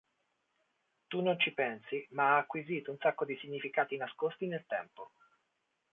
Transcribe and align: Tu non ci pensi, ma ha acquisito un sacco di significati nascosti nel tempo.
Tu 1.09 1.21
non 1.21 1.37
ci 1.37 1.51
pensi, 1.51 2.07
ma 2.13 2.29
ha 2.33 2.37
acquisito 2.39 2.89
un 2.89 2.97
sacco 2.97 3.23
di 3.23 3.37
significati 3.39 3.97
nascosti 3.97 4.47
nel 4.47 4.65
tempo. 4.65 5.11